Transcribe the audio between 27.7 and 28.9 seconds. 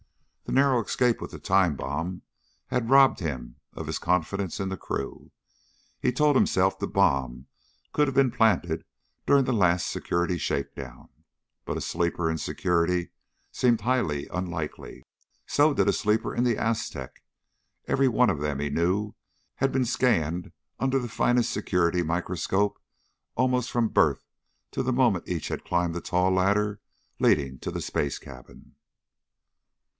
the space cabin.